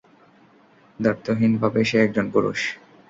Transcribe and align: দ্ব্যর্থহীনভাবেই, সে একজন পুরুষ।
দ্ব্যর্থহীনভাবেই, 0.99 1.85
সে 1.85 1.97
একজন 1.99 2.25
পুরুষ। 2.33 2.59